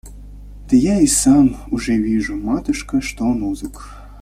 [0.67, 3.87] Да я и сам уже вижу, матушка, что он узок.